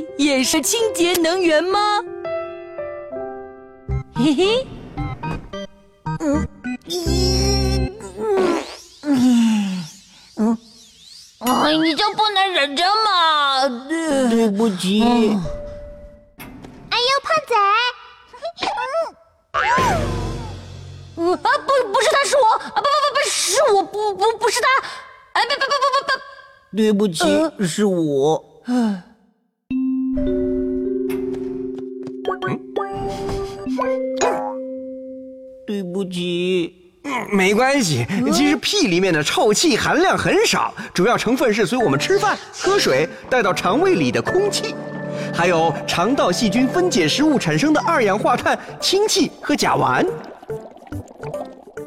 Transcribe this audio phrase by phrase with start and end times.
[0.00, 2.00] 屁也是清洁能源吗？
[4.14, 4.66] 嘿嘿，
[6.20, 6.46] 嗯，
[6.86, 7.92] 咦，
[9.02, 9.86] 嗯，
[10.36, 10.58] 嗯，
[11.40, 13.68] 哎，你就不能忍着吗？
[13.88, 15.02] 对不起。
[16.90, 17.54] 哎呦，胖仔！
[21.16, 22.76] 嗯啊，不，不是他，是我啊！
[22.76, 24.68] 不不不不，是我不不不是他！
[25.32, 25.72] 哎，不不不不
[26.06, 28.44] 不不，对不起，是我。
[35.66, 36.72] 对不起，
[37.30, 38.06] 没关系。
[38.32, 44.74] 其实屁里面的臭气含量很少，主要成分是随我们吃饭、喝水带到肠胃里的空气，
[45.32, 50.06] 还有肠道细菌分解食物产生的二氧化碳、氢气和甲烷。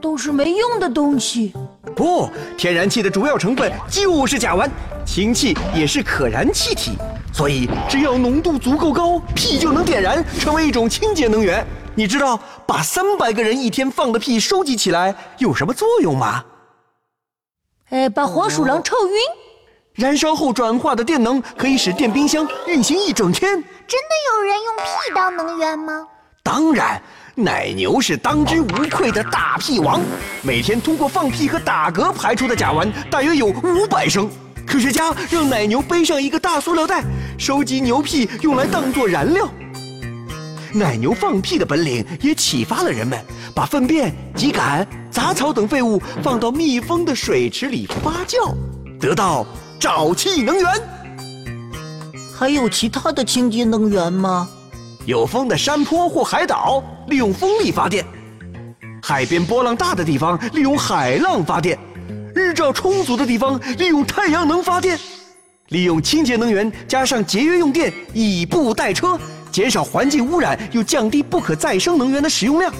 [0.00, 1.52] 都是没用的东西。
[1.94, 4.68] 不，天然气的主要成分就是甲烷，
[5.04, 6.92] 氢气也是可燃气体，
[7.40, 11.66] 所以只要浓度足够高，屁就能点燃，成为一种清洁能源。
[11.94, 16.44] 你知道把三百个人一天放的屁收集起来有什么作用吗？
[17.88, 19.14] 哎，把黄鼠狼臭晕。
[19.94, 23.50] 燃烧后转化的电能可以使电冰箱运行一整天。
[23.54, 26.06] 真的有人用屁当能源吗？
[26.42, 27.00] 当然，
[27.34, 30.02] 奶牛是当之无愧的大屁王，
[30.42, 34.30] 每天通过放屁和打嗝排出的甲烷大约有五百升。
[34.70, 37.02] 科学家让奶牛背上一个大塑料袋，
[37.36, 39.50] 收集牛屁用来当做燃料。
[40.72, 43.18] 奶牛放屁的本领也启发了人们，
[43.52, 48.54] 把粪便、秸秆、杂草等废物放到密封的水池里发酵，
[49.00, 49.44] 得到
[49.80, 50.64] 沼气能源。
[52.32, 54.48] 还有其他的清洁能源吗？
[55.04, 58.06] 有风的山坡或海岛利用风力发电，
[59.02, 62.19] 海边波浪大的地方利用海浪发电，日
[62.60, 65.00] 照充足的地方利用太阳能发电，
[65.68, 69.18] 利用清洁能源加上节约用电，以步代车。
[69.50, 72.70] 减少环境污染，又降低不可再生能源的使用量，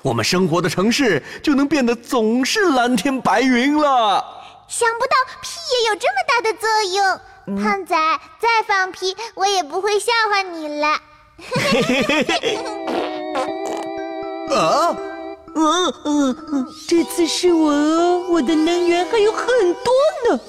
[0.00, 4.24] 我们生活的城市就能变得总是蓝天白云了。
[4.68, 5.12] 想不到
[5.42, 6.66] 屁也有这么大的作
[6.96, 7.94] 用，胖仔
[8.40, 10.88] 再放屁，我也不会笑话你了。
[14.56, 14.96] 啊，
[15.54, 19.92] 嗯嗯嗯，这次是我哦，我的能源还有很多
[20.30, 20.40] 呢。